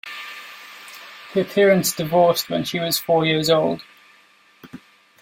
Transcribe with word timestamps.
Her 1.33 1.43
parents 1.43 1.93
divorced 1.95 2.49
when 2.49 2.63
she 2.63 2.79
was 2.79 2.97
four 2.97 3.23
years 3.23 3.51
old. 3.51 3.83